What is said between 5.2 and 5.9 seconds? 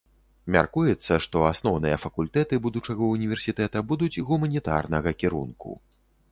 кірунку.